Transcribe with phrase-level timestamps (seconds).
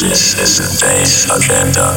[0.00, 1.92] This is the today's agenda.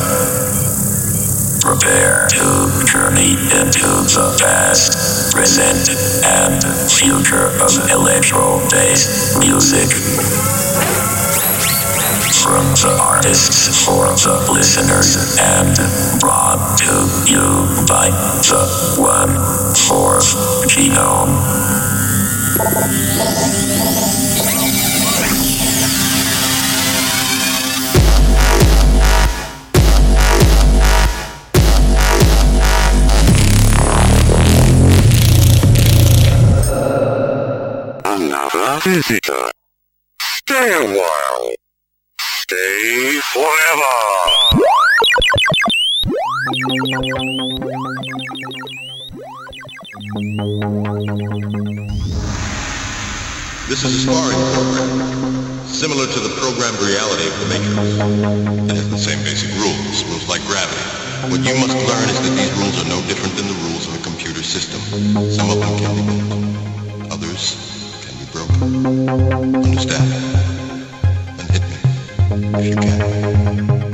[1.64, 5.88] Prepare to journey into the past, present,
[6.28, 6.60] and
[6.92, 9.88] future of electro-based music.
[12.44, 15.72] From the artists for the listeners and
[16.20, 18.12] brought to you by
[18.44, 19.40] the One
[19.88, 20.36] Fourth
[20.68, 21.40] Genome.
[38.84, 39.50] Visitor.
[40.20, 41.56] Stay a while.
[42.20, 43.96] Stay forever.
[53.70, 57.80] This is a sparring program, similar to the programmed reality of the Matrix.
[58.70, 60.84] It has the same basic rules, rules like gravity.
[61.32, 63.96] What you must learn is that these rules are no different than the rules of
[63.96, 64.82] a computer system.
[65.32, 67.73] Some of them can be others.
[68.62, 70.14] Understand?
[72.30, 73.93] Then hit me, if you can.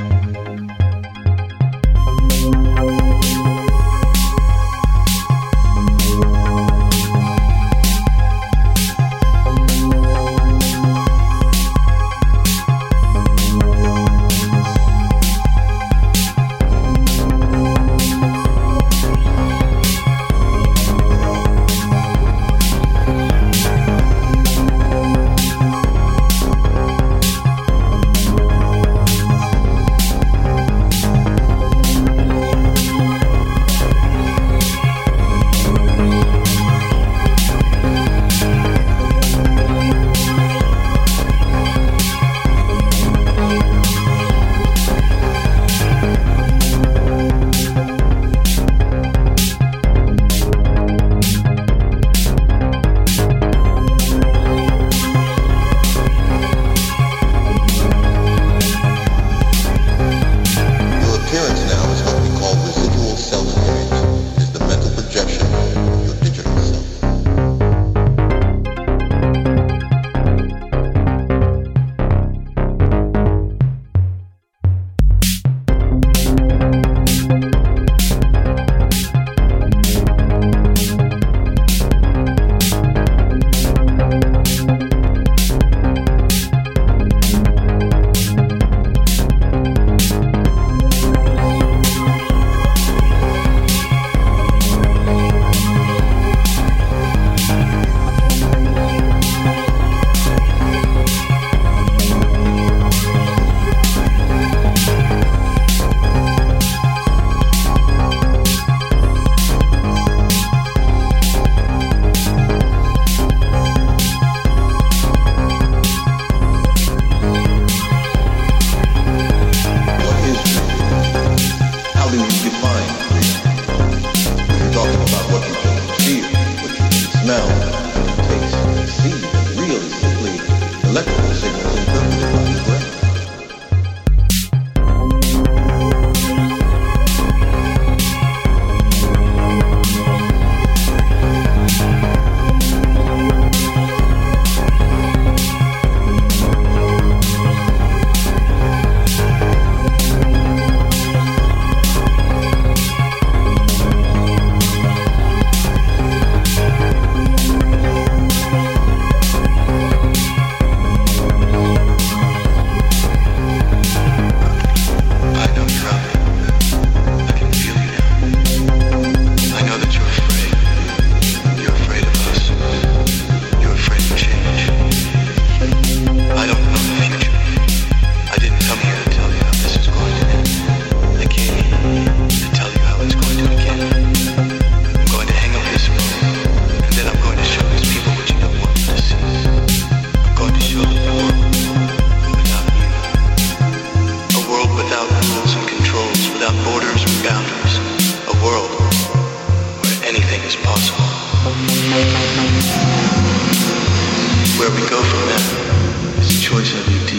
[204.70, 207.09] Where we go from there is a choice to you.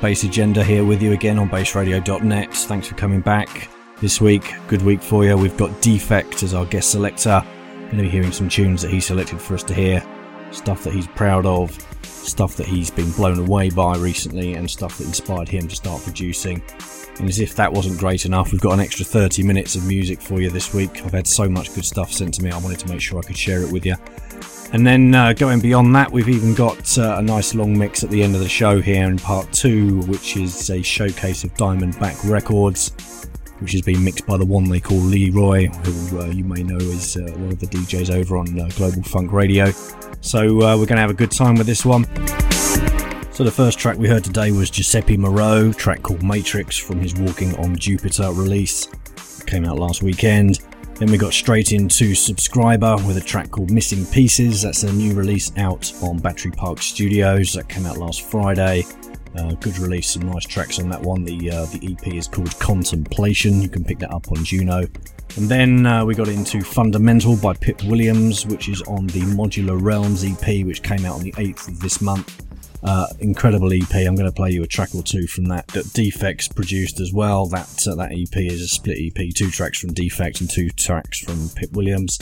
[0.00, 2.54] Bass Agenda here with you again on bassradio.net.
[2.54, 3.68] Thanks for coming back
[4.00, 4.54] this week.
[4.68, 5.36] Good week for you.
[5.36, 7.42] We've got DeFeKT as our guest selector.
[7.86, 10.00] Going to be hearing some tunes that he selected for us to hear,
[10.52, 14.98] stuff that he's proud of, stuff that he's been blown away by recently, and stuff
[14.98, 16.62] that inspired him to start producing.
[17.18, 20.20] And as if that wasn't great enough, we've got an extra 30 minutes of music
[20.20, 21.04] for you this week.
[21.04, 23.22] I've had so much good stuff sent to me, I wanted to make sure I
[23.22, 23.96] could share it with you.
[24.72, 28.10] And then uh, going beyond that, we've even got uh, a nice long mix at
[28.10, 32.28] the end of the show here in part two, which is a showcase of Diamondback
[32.30, 32.90] Records,
[33.60, 36.76] which has been mixed by the one they call Leroy, who uh, you may know
[36.76, 39.70] is uh, one of the DJs over on uh, Global Funk Radio.
[40.20, 42.04] So uh, we're going to have a good time with this one.
[43.32, 47.14] So the first track we heard today was Giuseppe Moreau, track called Matrix from his
[47.14, 48.86] Walking on Jupiter release.
[49.40, 50.58] It came out last weekend.
[50.98, 54.62] Then we got straight into Subscriber with a track called Missing Pieces.
[54.62, 57.52] That's a new release out on Battery Park Studios.
[57.52, 58.84] That came out last Friday.
[59.36, 61.22] Uh, good release, some nice tracks on that one.
[61.22, 63.62] The uh, the EP is called Contemplation.
[63.62, 64.86] You can pick that up on Juno.
[65.36, 69.80] And then uh, we got into Fundamental by Pip Williams, which is on the Modular
[69.80, 72.47] Realms EP, which came out on the 8th of this month.
[72.82, 73.92] Uh, incredible EP.
[73.94, 77.12] I'm going to play you a track or two from that that DeFeKT's produced as
[77.12, 77.46] well.
[77.46, 81.18] That uh, that EP is a split EP, two tracks from DeFeKT and two tracks
[81.18, 82.18] from Pip Williams.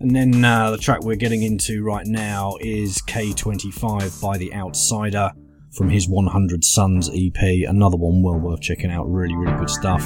[0.00, 5.32] And then uh, the track we're getting into right now is K25 by The Outsider
[5.72, 7.68] from his 100 Suns EP.
[7.68, 9.10] Another one well worth checking out.
[9.10, 10.02] Really, really good stuff.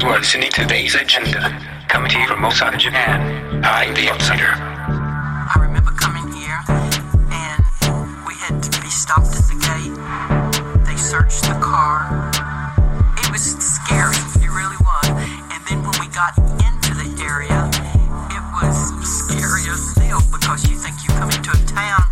[0.00, 3.62] You are listening to Agenda, coming to you from Osaka, Japan.
[3.62, 4.71] I'm The Outsider.
[9.12, 10.86] Stopped at the gate.
[10.86, 12.30] They searched the car.
[13.18, 15.08] It was scary, it really was.
[15.52, 17.68] And then when we got into the area,
[18.32, 18.72] it was
[19.04, 22.11] scarier still because you think you come into a town.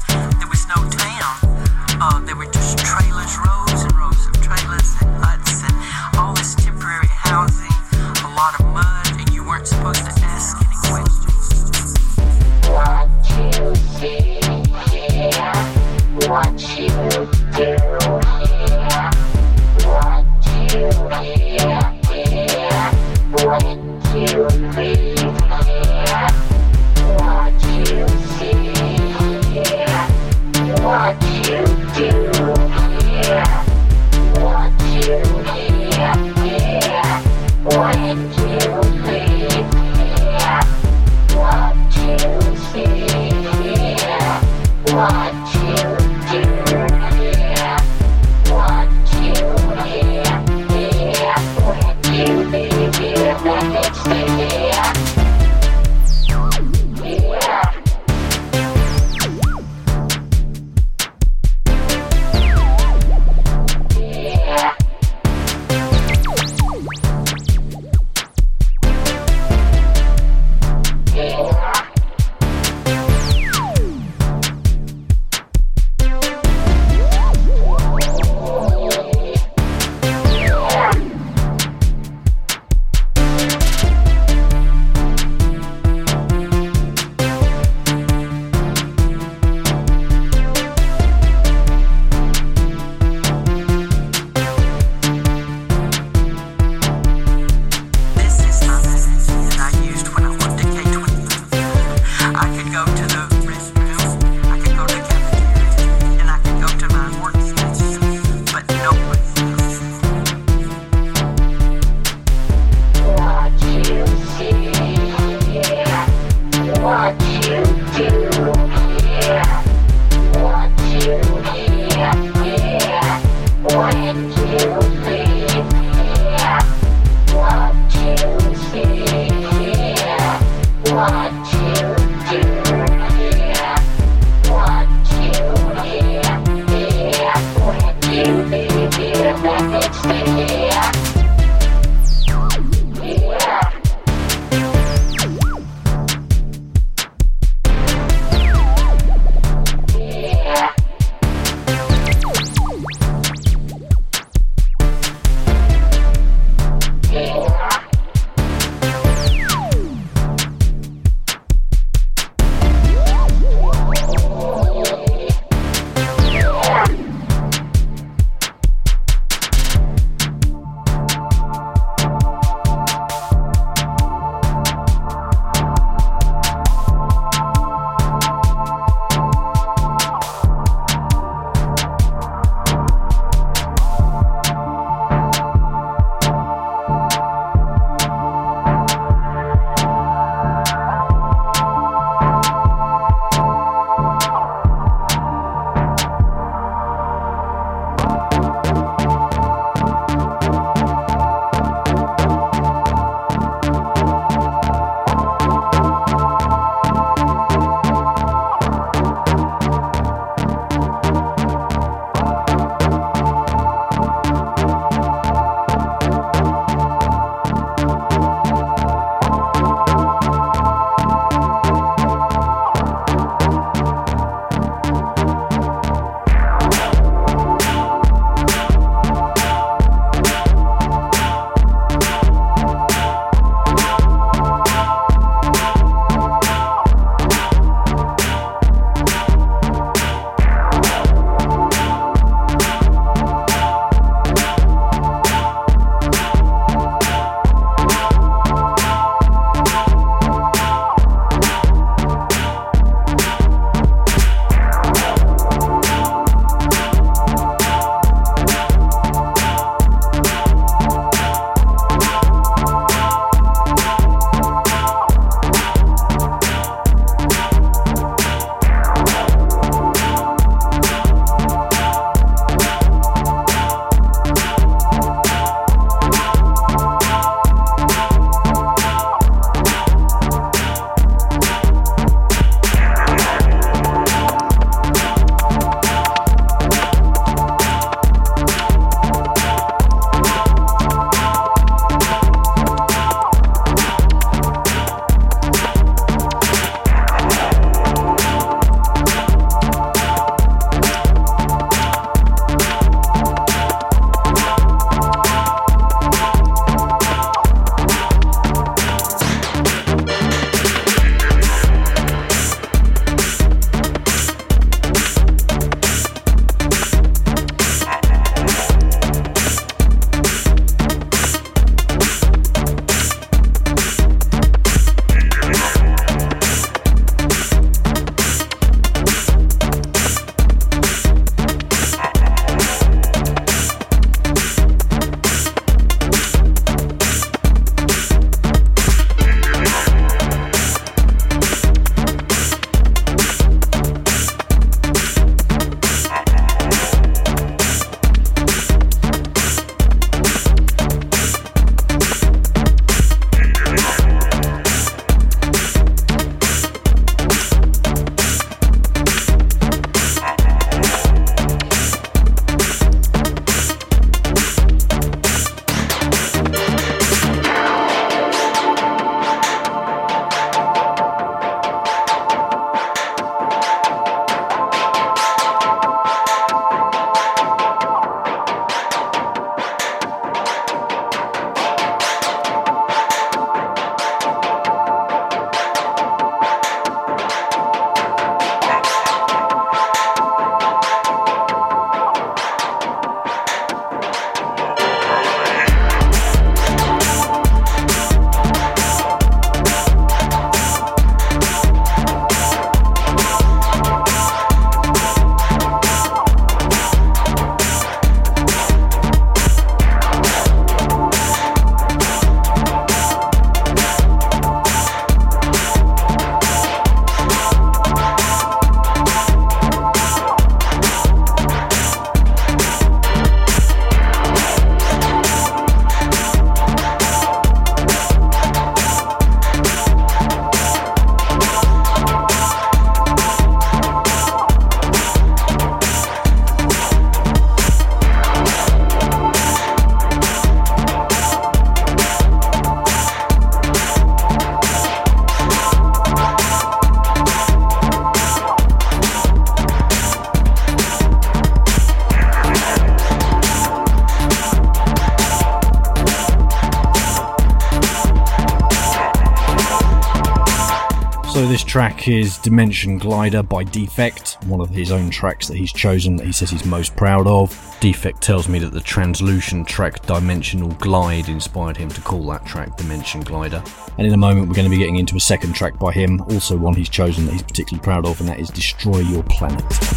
[462.01, 466.25] Track is Dimension Glider by DeFeKT, one of his own tracks that he's chosen that
[466.25, 467.51] he says he's most proud of.
[467.81, 472.75] DeFeKT tells me that the Transllusion track Dimensional Glide inspired him to call that track
[472.79, 473.63] Dimension Glider.
[473.99, 476.23] And in a moment we're going to be getting into a second track by him,
[476.23, 479.90] also one he's chosen that he's particularly proud of, and that is Destroy Your Planet.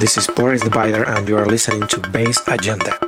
[0.00, 2.99] This is Boris the Bider, and you are listening to Bass Agenda.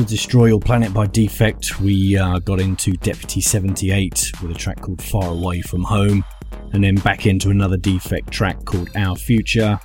[0.00, 4.80] After Destroy Your Planet by DeFeKT, we uh, got into Deputy 78 with a track
[4.80, 6.24] called Far Away From Home,
[6.72, 9.78] and then back into another DeFeKT track called Our Future,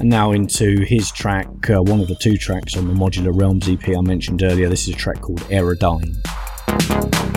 [0.00, 3.66] and now into his track, uh, one of the two tracks on the Modular Realms
[3.66, 4.68] EP I mentioned earlier.
[4.68, 7.33] This is a track called Aerodyne.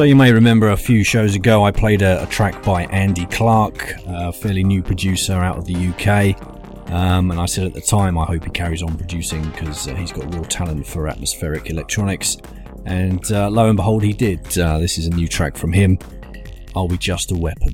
[0.00, 3.26] So you may remember a few shows ago I played a, a track by Andy
[3.26, 6.90] Clark, a fairly new producer out of the UK.
[6.90, 9.94] Um, and I said at the time, I hope he carries on producing because uh,
[9.96, 12.38] he's got real talent for atmospheric electronics.
[12.86, 14.58] And uh, lo and behold, he did.
[14.58, 15.98] Uh, this is a new track from him.
[16.74, 17.69] Are we just a weapon?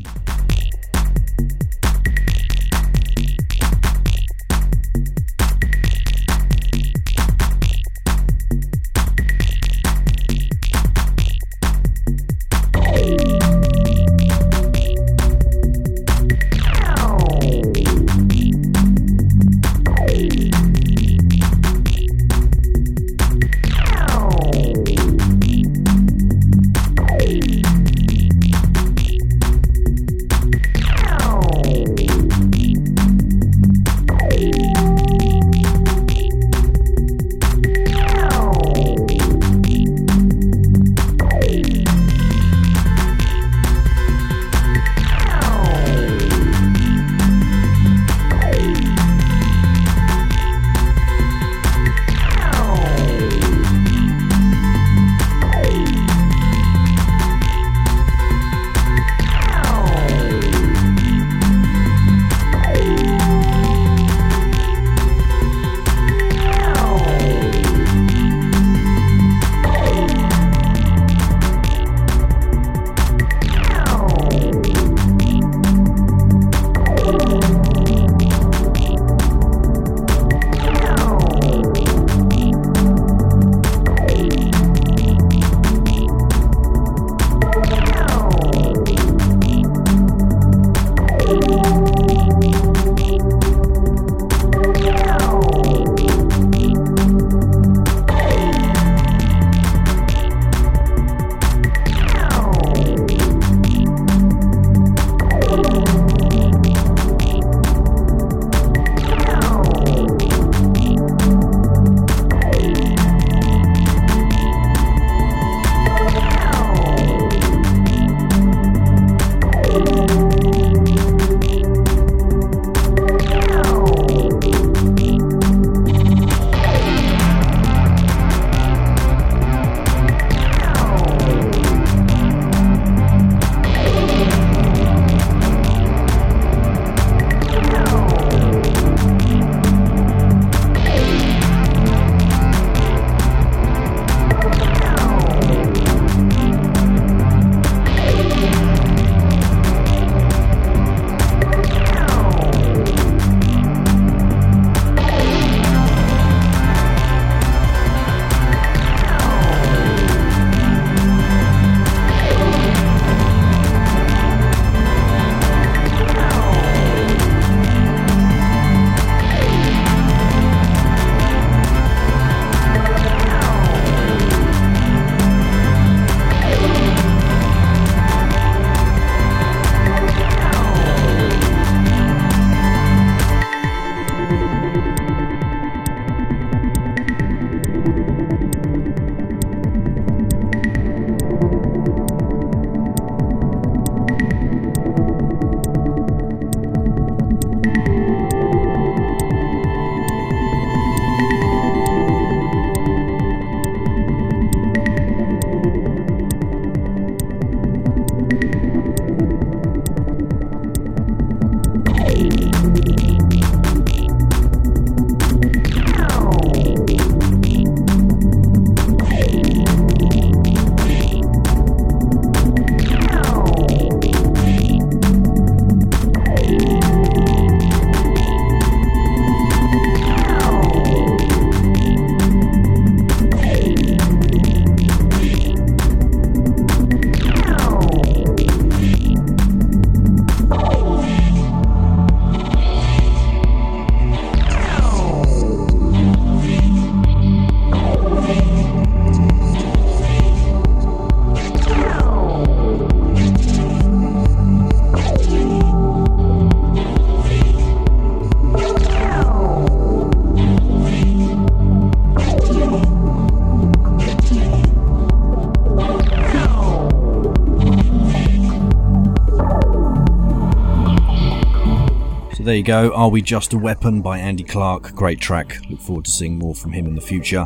[272.47, 272.95] There you go.
[272.95, 274.95] Are We Just a Weapon by Andy Clark.
[274.95, 275.59] Great track.
[275.69, 277.45] Look forward to seeing more from him in the future.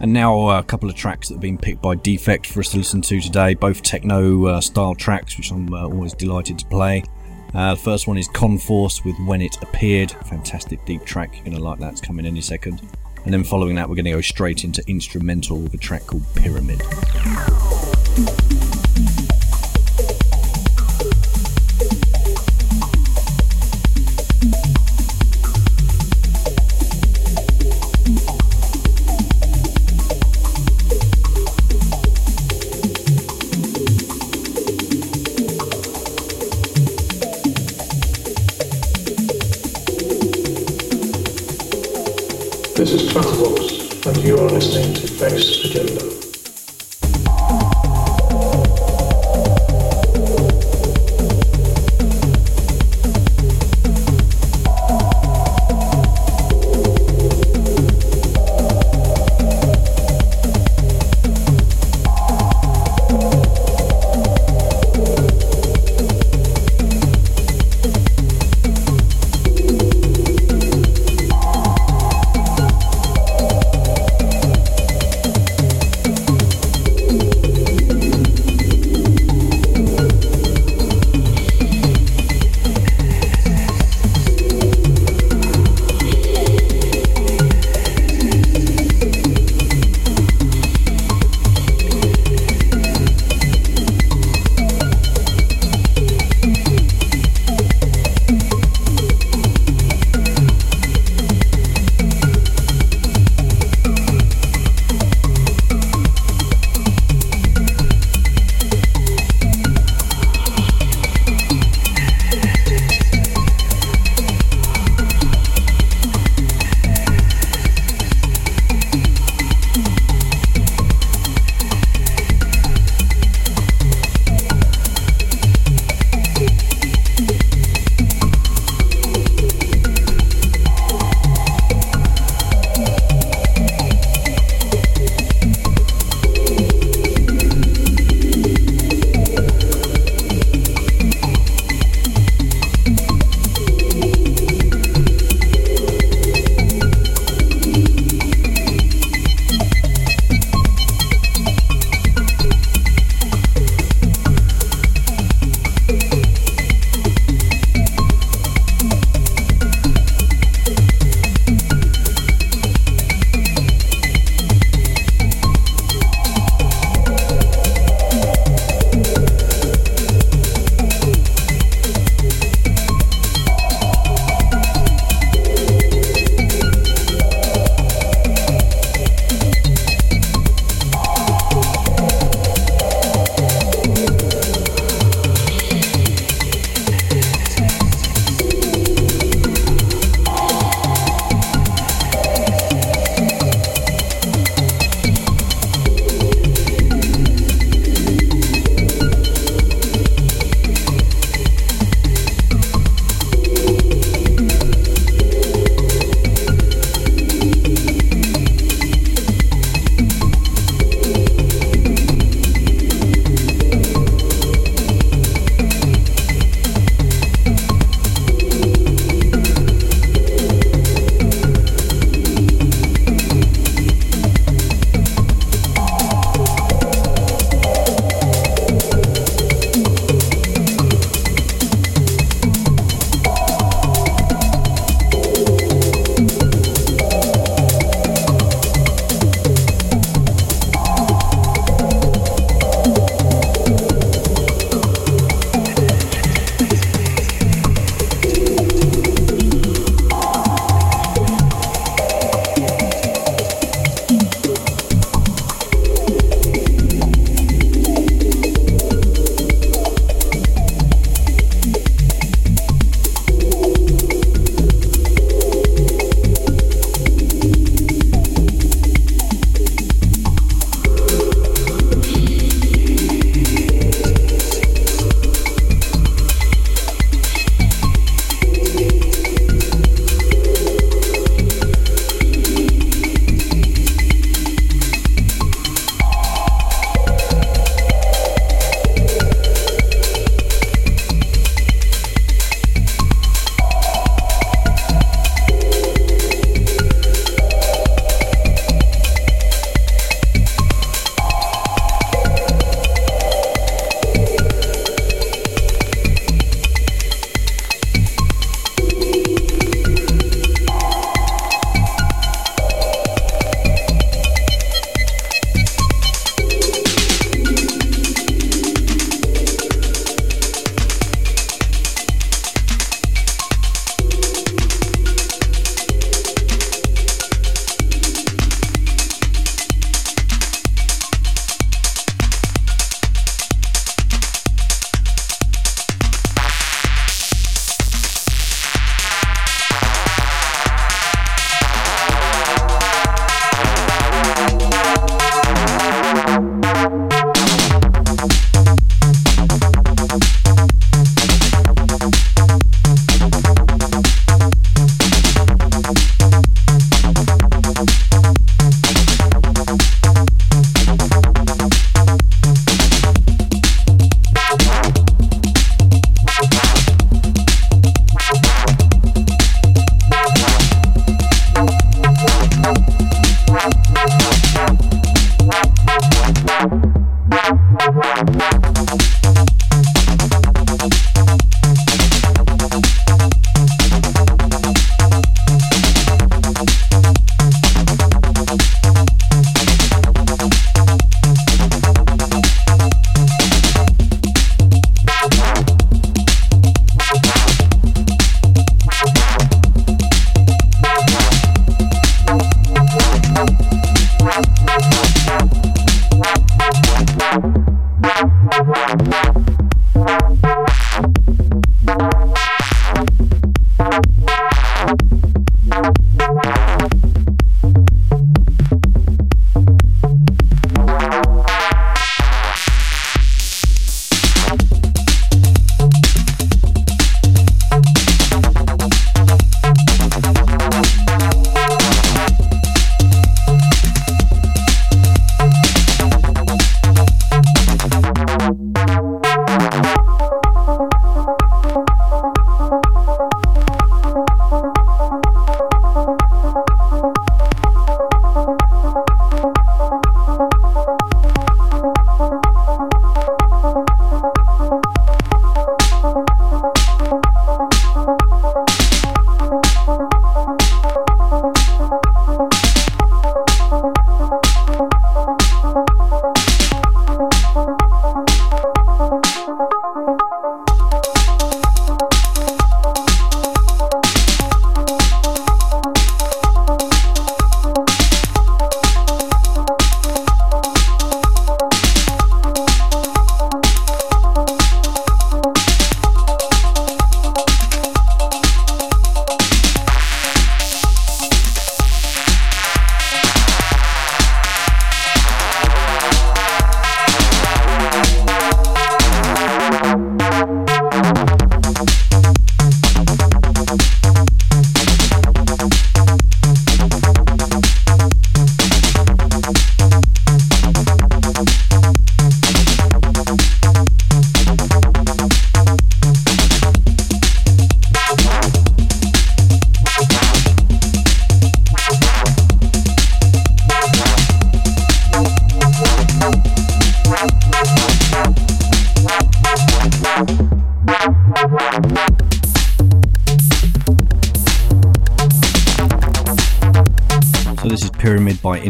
[0.00, 2.70] And now uh, a couple of tracks that have been picked by DeFeKT for us
[2.70, 3.52] to listen to today.
[3.52, 7.04] Both techno uh, style tracks, which I'm uh, always delighted to play.
[7.52, 10.12] Uh, the first one is Conforce with When It Appeared.
[10.12, 11.34] Fantastic deep track.
[11.34, 11.92] You're going to like that.
[11.92, 12.80] It's coming any second.
[13.26, 16.24] And then following that, we're going to go straight into instrumental with a track called
[16.34, 16.80] Pyramid.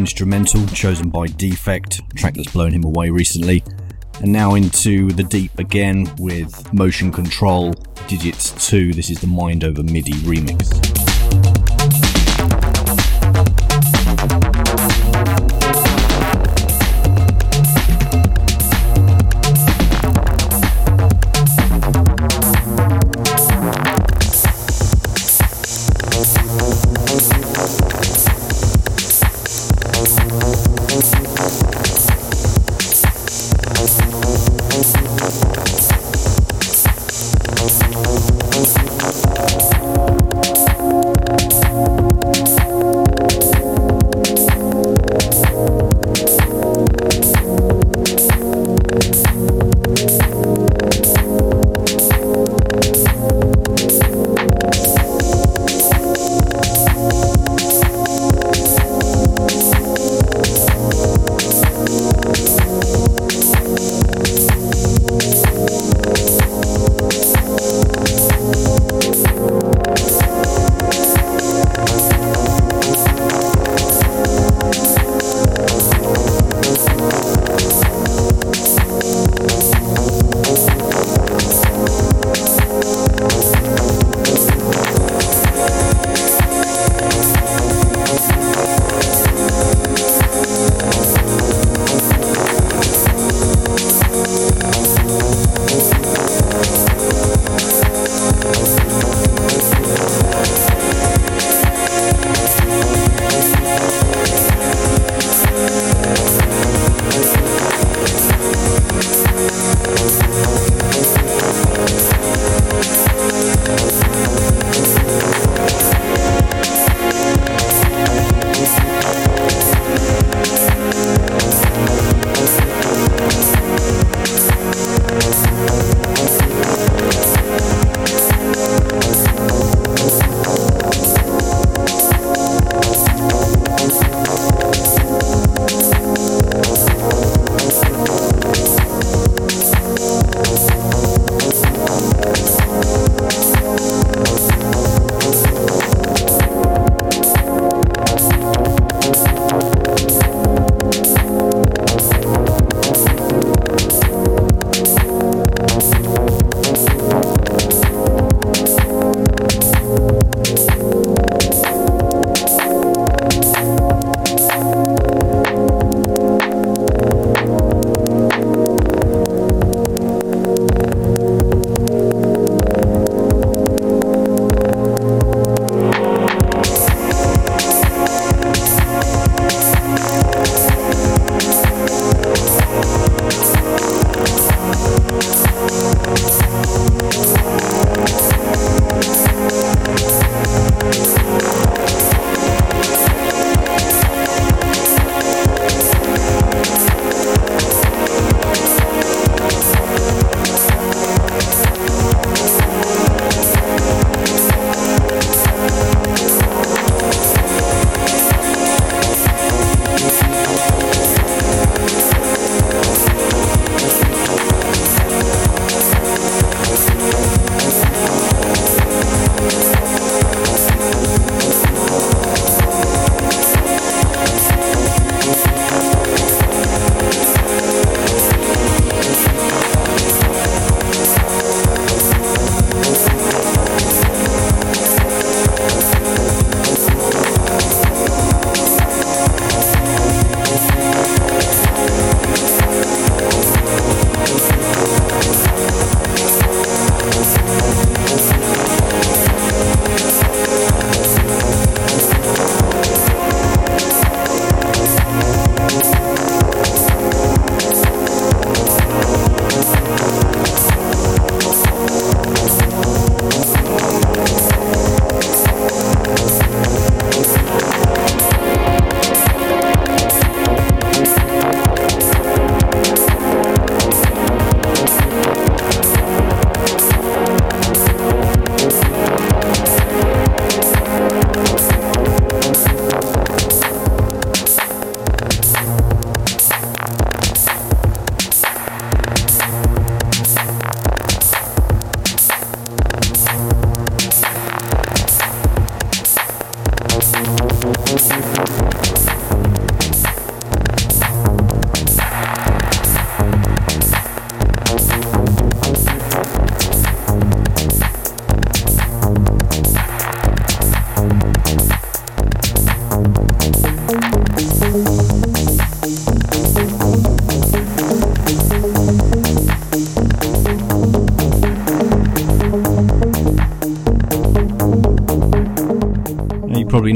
[0.09, 3.63] Instrumental, chosen by DeFeKT, track that's blown him away recently.
[4.23, 7.75] And now into the deep again with Motion Control
[8.07, 8.95] Digits 2.
[8.95, 11.78] This is the Mind Over MIDI remix.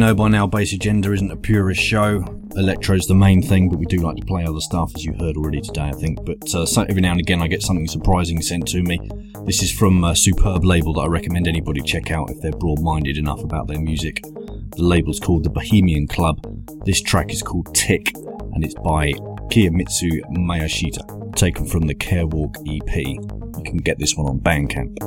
[0.03, 2.25] Know by now, Bass Agenda isn't a purist show.
[2.57, 5.37] Electro's the main thing, but we do like to play other stuff, as you heard
[5.37, 6.25] already today, I think.
[6.25, 8.99] But uh, so every now and again, I get something surprising sent to me.
[9.45, 12.81] This is from a superb label that I recommend anybody check out if they're broad
[12.81, 14.23] minded enough about their music.
[14.23, 16.41] The label's called the Bohemian Club.
[16.85, 18.13] This track is called Tick,
[18.55, 19.13] and it's by
[19.53, 22.97] Kiyomitsu Mayashita, taken from the Carewalk EP.
[22.97, 24.99] You can get this one on Bandcamp.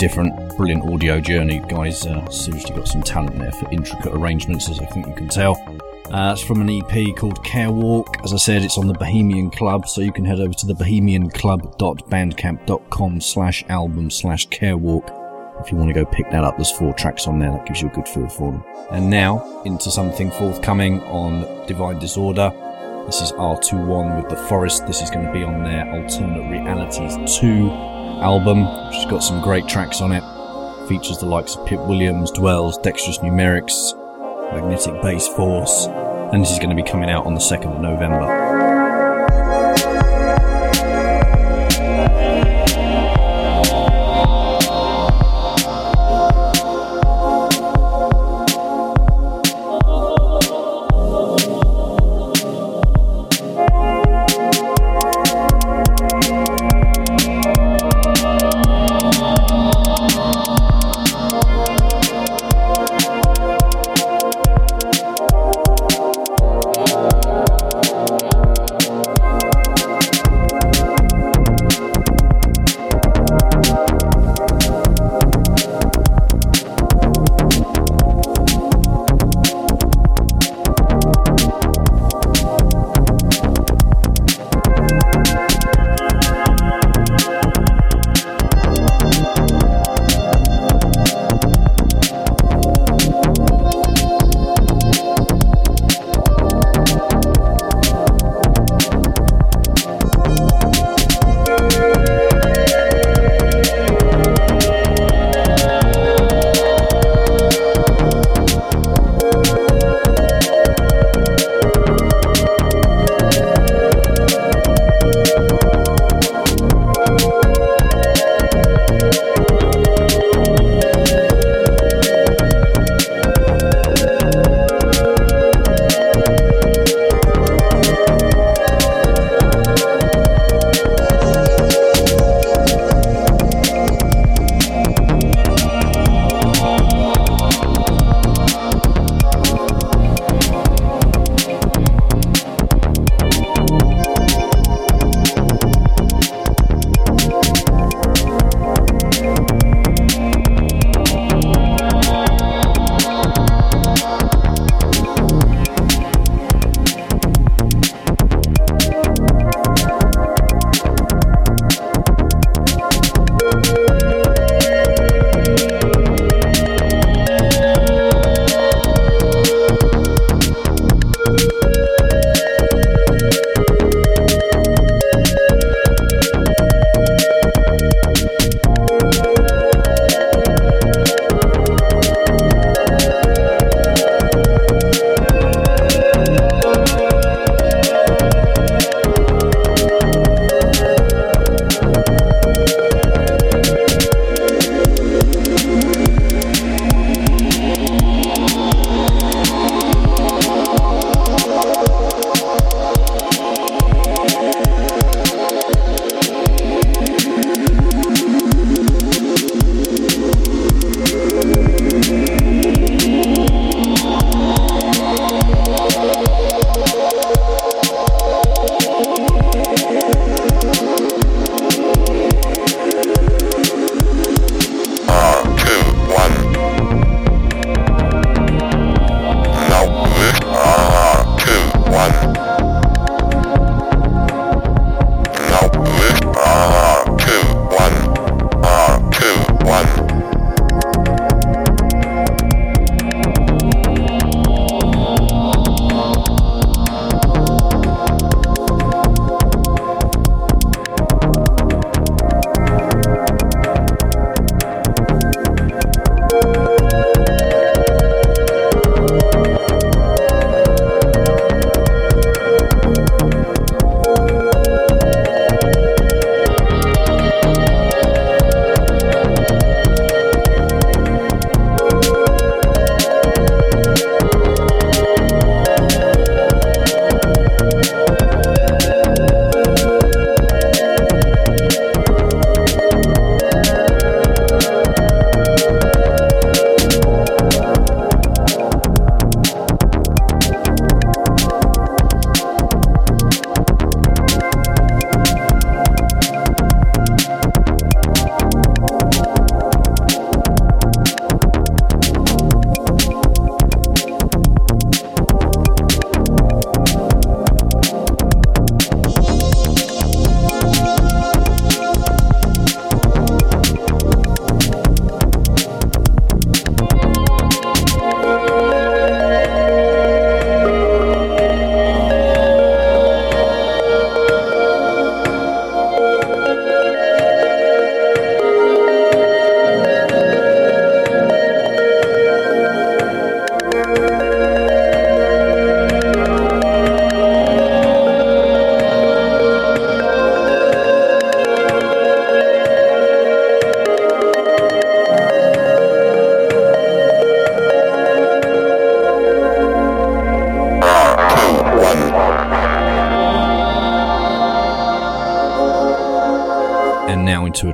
[0.00, 0.34] Different.
[0.56, 2.04] Brilliant audio journey, guys.
[2.06, 5.62] Uh, seriously got some talent there for intricate arrangements, as I think you can tell.
[6.10, 8.16] Uh, it's from an EP called Care Walk.
[8.24, 10.72] As I said, it's on the Bohemian Club, so you can head over to the
[10.72, 15.10] bohemianclub.bandcamp.com slash album slash Care Walk
[15.60, 16.56] if you want to go pick that up.
[16.56, 17.52] There's four tracks on there.
[17.52, 18.64] That gives you a good feel for them.
[18.90, 22.50] And now into something forthcoming on Divine Disorder.
[23.04, 24.86] This is R21 with The Forest.
[24.86, 27.89] This is going to be on their Alternate Realities 2
[28.20, 30.22] album, which has got some great tracks on it.
[30.88, 33.94] Features the likes of Pip Williams, Dwells, Dexterous Numerics,
[34.52, 35.86] Magnetic Bass Force,
[36.32, 38.39] and this is going to be coming out on the 2nd of November.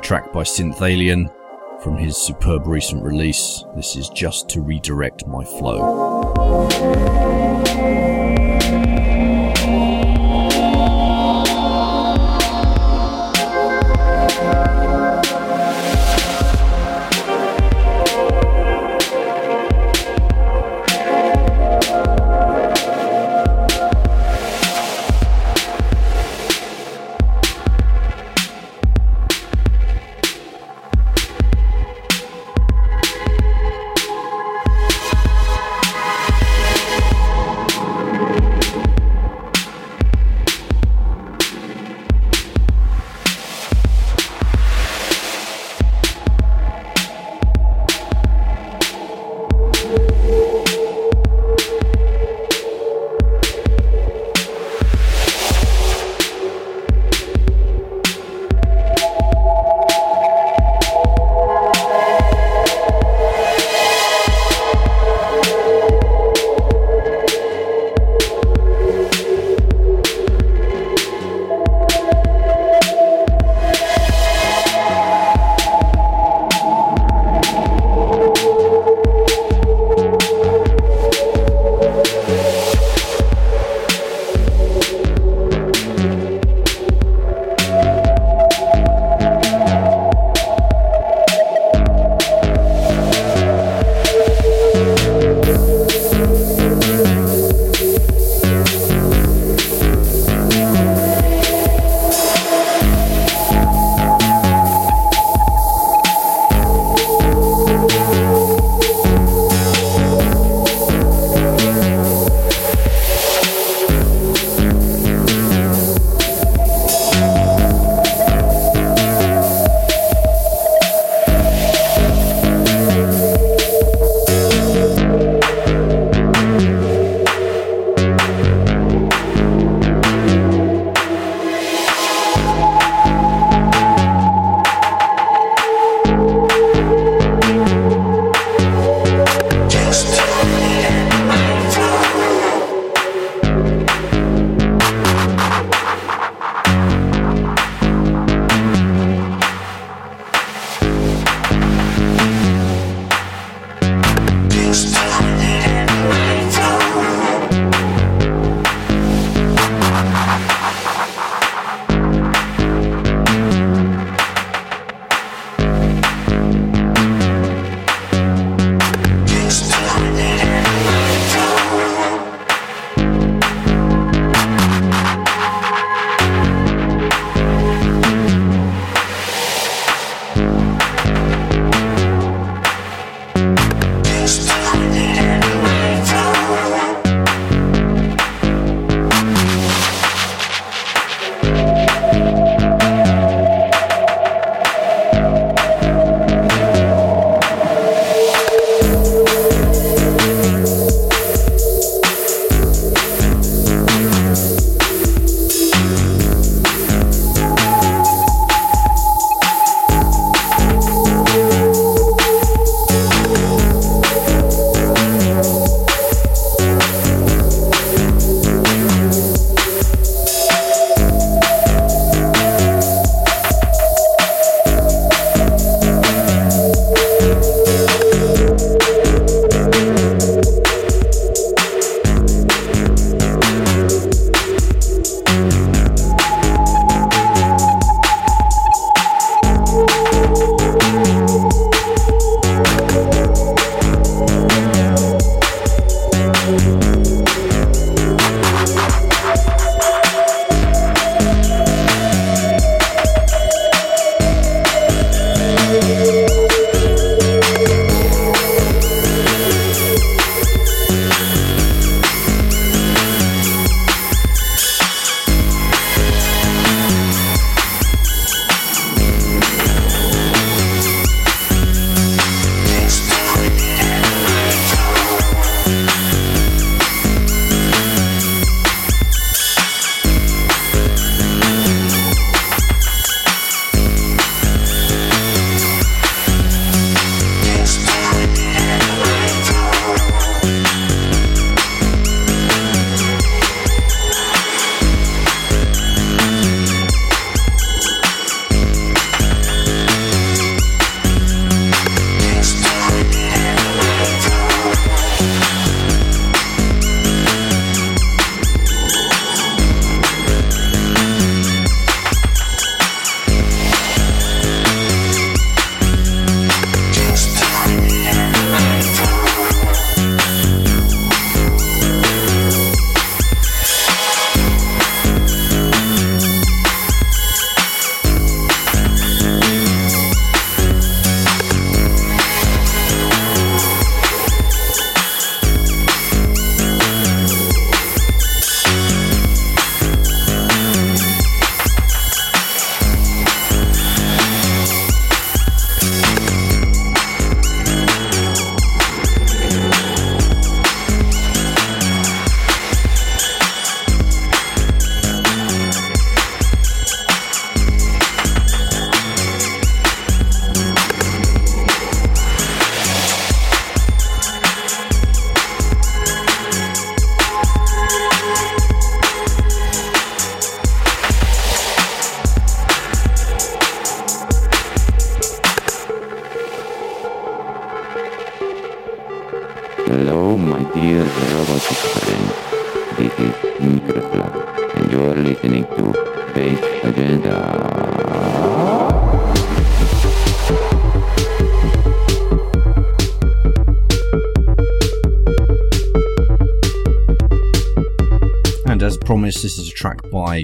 [0.06, 1.28] Track by Synthalian
[1.82, 3.64] from his superb recent release.
[3.74, 6.32] This is just to redirect my flow.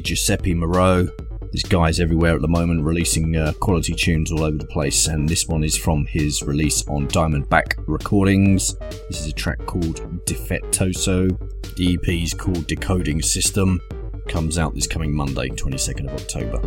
[0.03, 1.09] Giuseppe Moreau.
[1.53, 5.29] This guy's everywhere at the moment, releasing uh, quality tunes all over the place, and
[5.29, 8.75] this one is from his release on Diamondback Recordings.
[9.09, 11.39] This is a track called Defettoso.
[11.77, 13.81] The EP is called Decoding System.
[14.29, 16.59] Comes out this coming Monday, 22nd of October.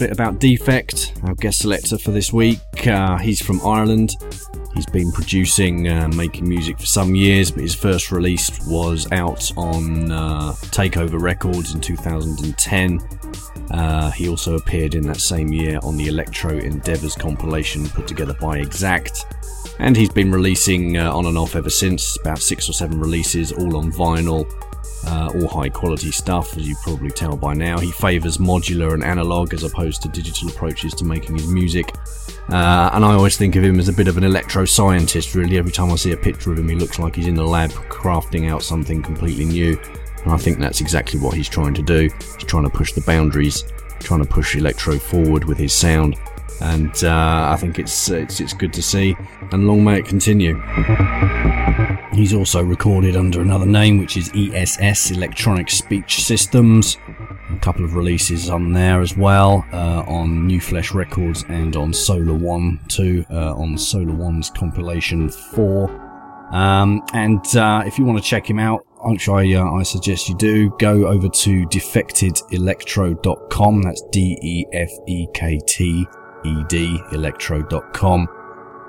[0.00, 2.58] Bit about DeFeKT, our guest selector for this week.
[2.86, 4.16] Uh, he's from Ireland.
[4.74, 9.52] He's been producing, uh, making music for some years, but his first release was out
[9.58, 12.98] on uh, Takeover Records in 2010.
[13.72, 18.34] Uh, he also appeared in that same year on the Electro Endeavours compilation put together
[18.40, 19.26] by Exact.
[19.80, 23.52] And he's been releasing uh, on and off ever since, about six or seven releases,
[23.52, 24.50] all on vinyl
[25.34, 27.78] all high quality stuff, as you probably tell by now.
[27.78, 31.94] He favours modular and analog as opposed to digital approaches to making his music.
[32.48, 35.58] Uh, and I always think of him as a bit of an electro scientist, really.
[35.58, 37.70] Every time I see a picture of him, he looks like he's in the lab
[37.70, 39.78] crafting out something completely new.
[40.24, 42.10] And I think that's exactly what he's trying to do.
[42.36, 43.64] He's trying to push the boundaries,
[44.00, 46.16] trying to push electro forward with his sound.
[46.60, 49.16] And uh, I think it's, it's it's good to see,
[49.52, 50.60] and long may it continue.
[52.12, 56.96] He's also recorded under another name, which is ESS Electronic Speech Systems.
[57.50, 61.92] A couple of releases on there as well, uh, on New Flesh Records and on
[61.92, 66.08] Solar One too, uh, on Solar One's compilation 4.
[66.52, 70.28] Um, and uh, if you want to check him out, which I, uh, I suggest
[70.28, 73.82] you do, go over to defektedelectro.com.
[73.82, 76.06] That's D E F E K T
[76.44, 78.28] E D electro.com,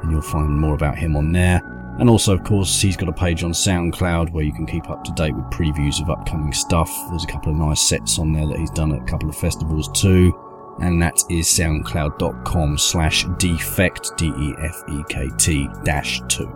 [0.01, 1.61] and you'll find more about him on there.
[1.99, 5.03] And also, of course, he's got a page on SoundCloud where you can keep up
[5.03, 6.89] to date with previews of upcoming stuff.
[7.09, 9.35] There's a couple of nice sets on there that he's done at a couple of
[9.35, 10.33] festivals too.
[10.79, 16.49] And that is soundcloud.com slash defekt, D-E-F-E-K-T dash two.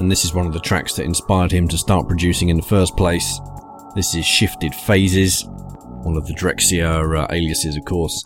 [0.00, 2.62] And this is one of the tracks that inspired him to start producing in the
[2.62, 3.40] first place.
[3.94, 5.44] This is Shifted Phases,
[6.02, 8.24] one of the Drexciya uh, aliases, of course.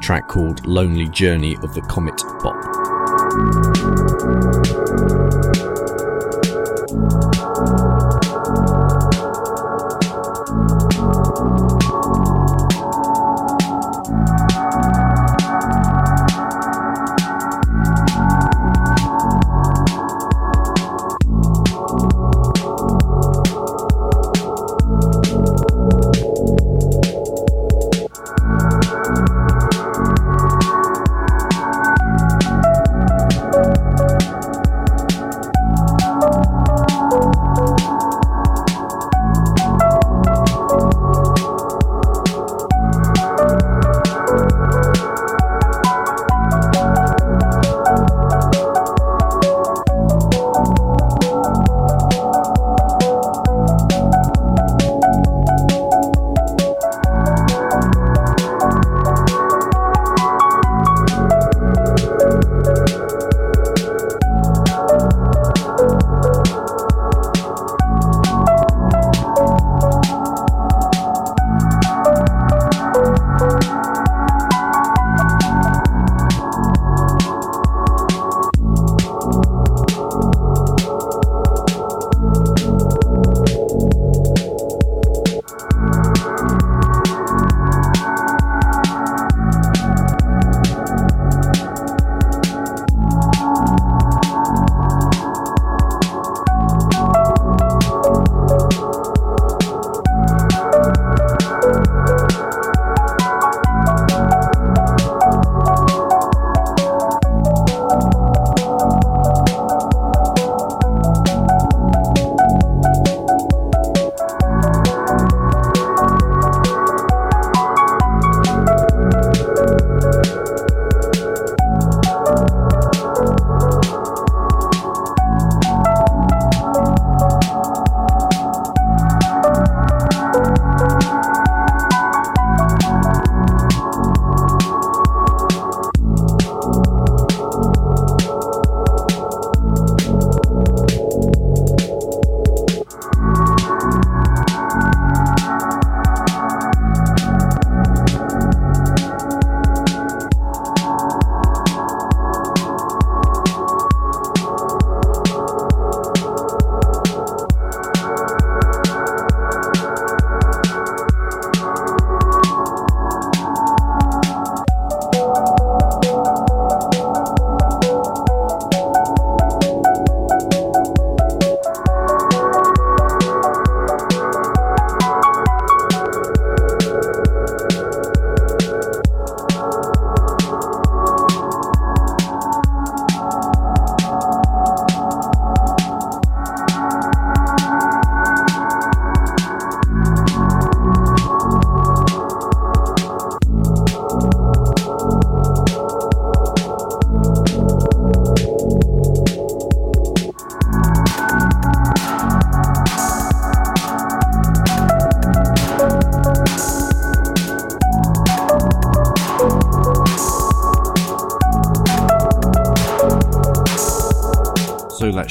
[0.00, 2.79] Track called Lonely Journey of the Comet Bop.
[3.30, 5.19] thank you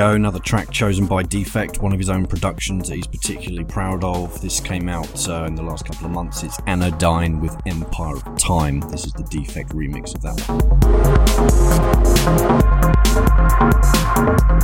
[0.00, 0.12] Go.
[0.12, 4.40] Another track chosen by DeFeKT, one of his own productions that he's particularly proud of.
[4.40, 6.42] This came out uh, in the last couple of months.
[6.42, 8.80] It's Anodyne with Empire of Time.
[8.80, 10.38] This is the DeFeKT remix of that
[14.50, 14.59] This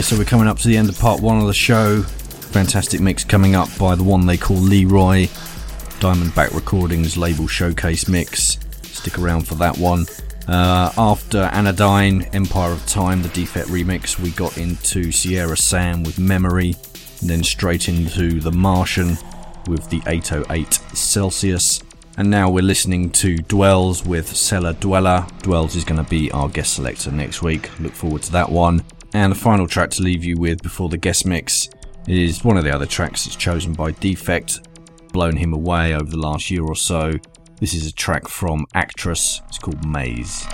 [0.00, 2.02] So we're coming up to the end of part one of the show.
[2.02, 5.26] Fantastic mix coming up by the one they call Leroy,
[6.00, 8.58] Diamondback Recordings label showcase mix.
[8.82, 10.06] Stick around for that one.
[10.48, 16.18] Uh, after Anodyne, Empire of Time, the DeFeKT remix, we got into Sierra Sam with
[16.18, 16.74] Memory,
[17.20, 19.16] and then straight into The Martian
[19.68, 21.82] with the 808 Celsius.
[22.16, 25.26] And now we're listening to Dwells with Cellar Dweller.
[25.42, 27.70] Dwells is going to be our guest selector next week.
[27.80, 28.83] Look forward to that one.
[29.14, 31.70] And the final track to leave you with before the guest mix
[32.08, 36.18] is one of the other tracks that's chosen by DeFeKT, blown him away over the
[36.18, 37.12] last year or so.
[37.60, 39.40] This is a track from Actress.
[39.48, 40.44] It's called Maze.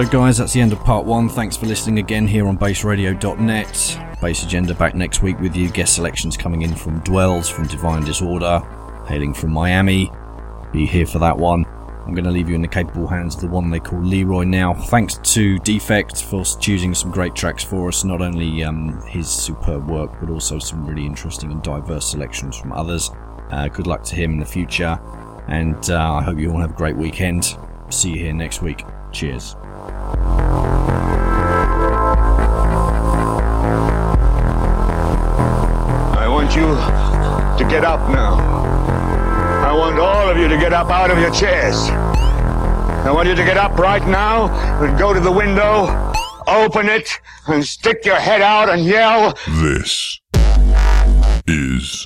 [0.00, 1.28] So, guys, that's the end of part one.
[1.28, 4.18] Thanks for listening again here on bassradio.net.
[4.22, 5.68] Bass Agenda back next week with you.
[5.68, 8.60] Guest selections coming in from Dwells, from Divine Disorder,
[9.06, 10.10] hailing from Miami.
[10.72, 11.66] Be here for that one.
[12.06, 14.44] I'm going to leave you in the capable hands of the one they call Leroy
[14.44, 14.72] now.
[14.72, 19.86] Thanks to DeFeKT for choosing some great tracks for us, not only um, his superb
[19.86, 23.10] work, but also some really interesting and diverse selections from others.
[23.50, 24.98] Uh, good luck to him in the future,
[25.48, 27.54] and uh, I hope you all have a great weekend.
[27.90, 28.82] See you here next week.
[29.12, 29.56] Cheers.
[36.60, 36.76] You
[37.56, 38.34] to get up now.
[39.64, 41.88] I want all of you to get up out of your chairs.
[41.88, 44.50] I want you to get up right now
[44.84, 45.88] and go to the window,
[46.46, 47.08] open it,
[47.46, 49.32] and stick your head out and yell.
[49.48, 50.20] This
[51.46, 52.04] is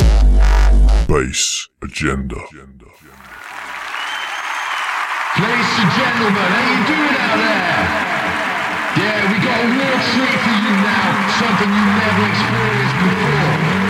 [1.08, 2.36] Bass Agenda.
[2.36, 2.78] Ladies
[5.82, 7.82] and gentlemen, how you doing out there?
[9.02, 11.10] Yeah, we got a real treat for you now,
[11.42, 13.83] something you never experienced before.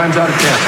[0.00, 0.59] Times out of ten.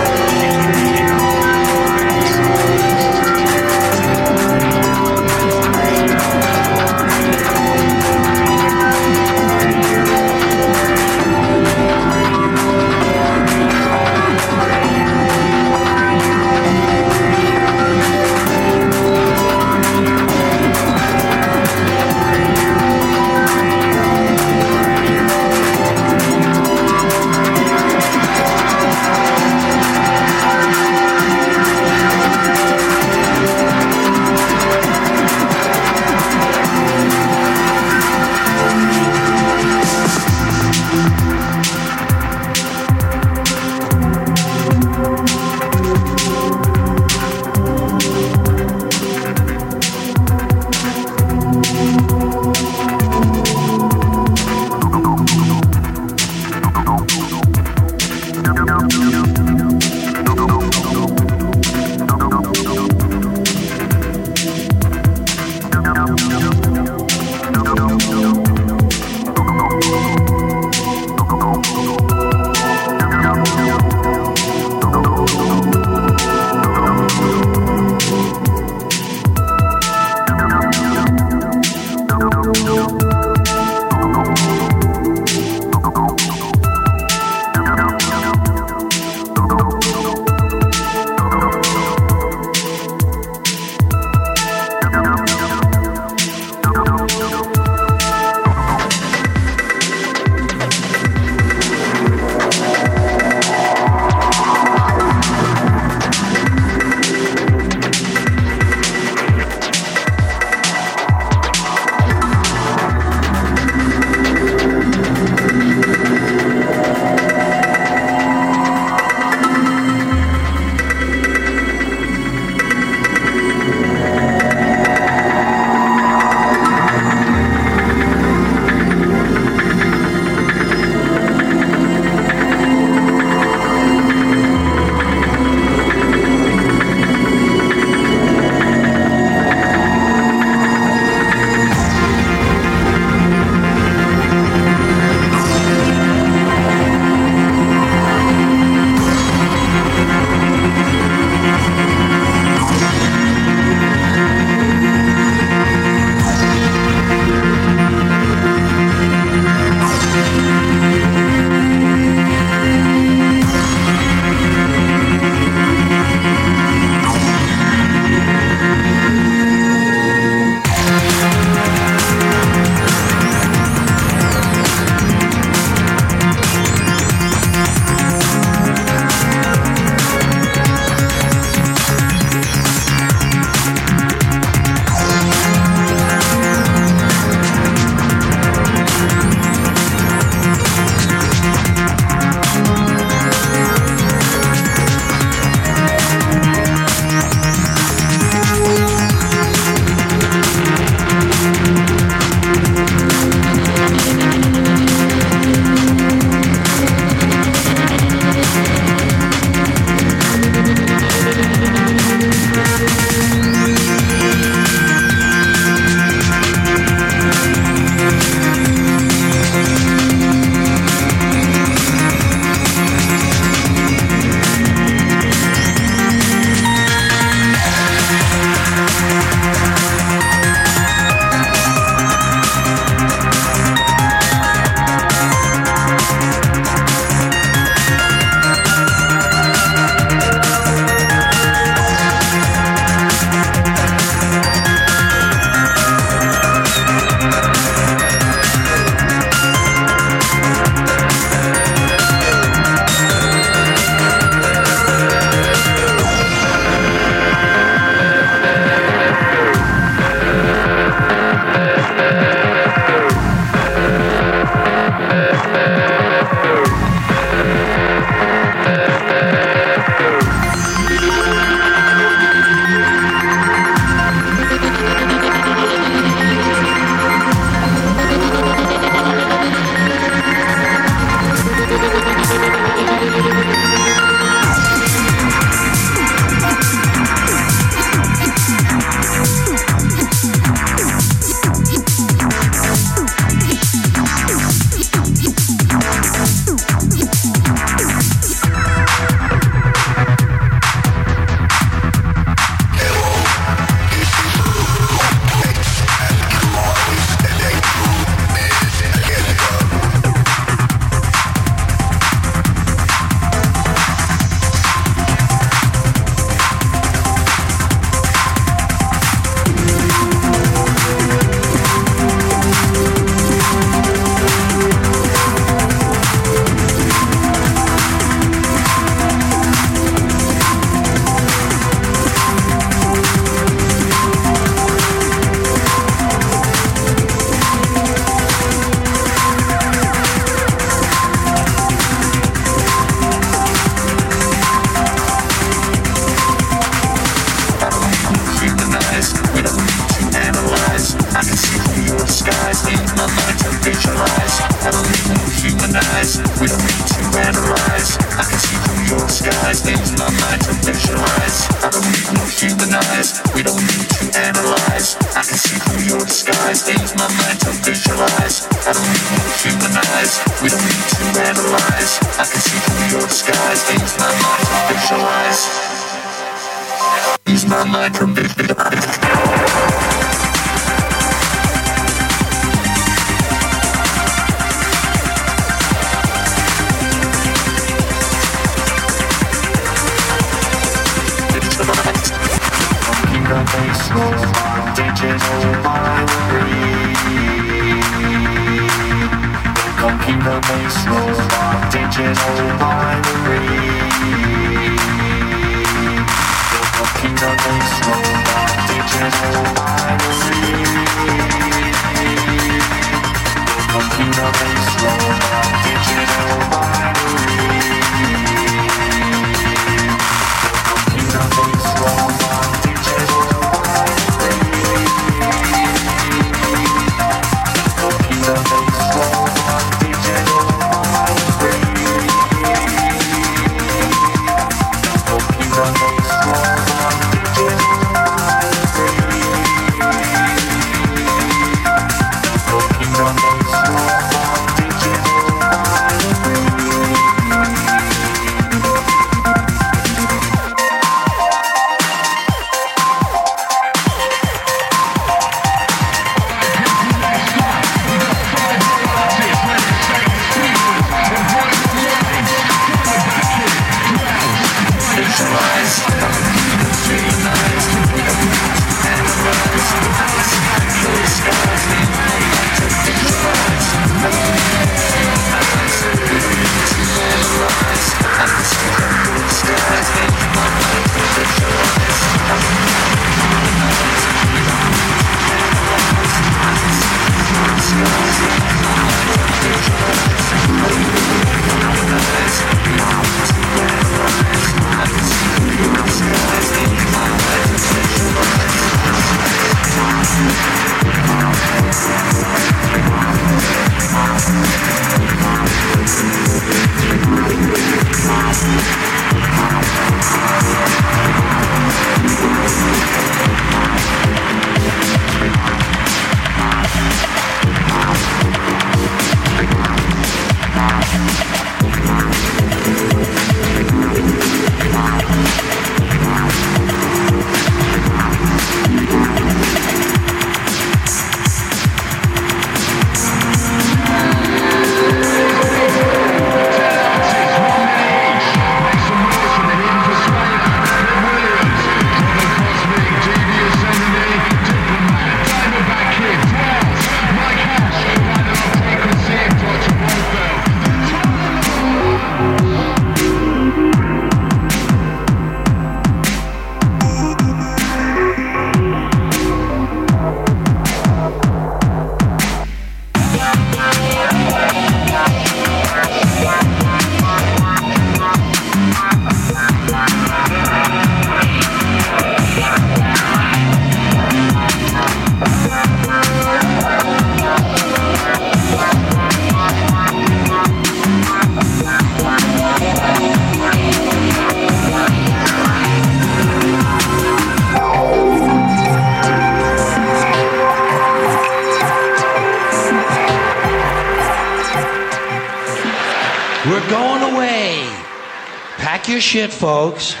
[599.11, 600.00] Shit, folks.